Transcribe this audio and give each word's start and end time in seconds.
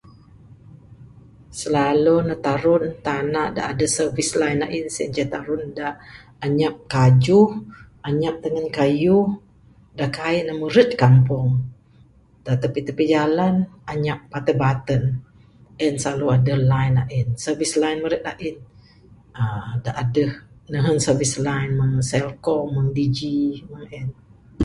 Silalu 1.59 2.15
nuh 2.27 2.39
tarun 2.45 2.83
tana 3.05 3.41
da 3.55 3.61
adeh 3.71 3.91
servis 3.97 4.29
line 4.41 4.65
sien 4.65 4.75
inceh 5.09 5.27
tarun 5.33 5.63
da 5.77 5.87
anyap 6.45 6.75
kajuh, 6.93 7.49
anyap 8.09 8.35
tengen 8.43 8.67
kayuh 8.77 9.27
da 9.99 10.05
kaii 10.17 10.41
nuh 10.47 10.57
meret 10.61 10.89
kampung. 11.03 11.49
Da 12.45 12.51
tepi-tepi 12.61 13.05
jalan 13.13 13.55
anyap 13.91 14.19
adeh 14.37 14.55
baten-baten 14.63 15.03
en 15.85 15.93
silalu 16.01 16.25
adeh 16.35 16.57
line 16.71 16.99
ain. 17.11 17.27
Servis 17.43 17.73
line 17.81 17.99
meret 18.03 18.23
ain 18.31 18.55
aaa 19.39 19.71
da 19.83 19.91
adeh 20.03 20.31
nehen 20.71 20.97
servis 21.05 21.33
line 21.47 21.71
mung 21.79 21.95
celcom, 22.09 22.71
digi 22.95 23.37
mung 23.69 23.85
en. 23.99 24.07